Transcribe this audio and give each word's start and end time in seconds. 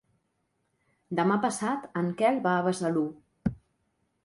Demà 1.19 1.37
passat 1.43 1.85
en 2.03 2.11
Quel 2.23 2.41
va 2.49 2.57
a 2.57 2.65
Besalú. 2.71 3.07